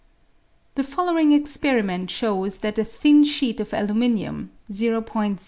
The 0.73 0.81
following 0.81 1.31
experiment 1.31 2.09
shows 2.09 2.57
that 2.65 2.79
a 2.79 2.83
thin 2.83 3.23
sheet 3.23 3.59
of 3.59 3.71
aluminium 3.71 4.49
(o 4.67 5.05
oi 5.15 5.21
m. 5.27 5.37